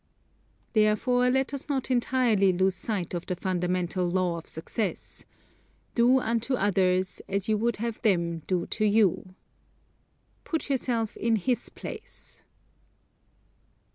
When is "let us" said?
1.29-1.69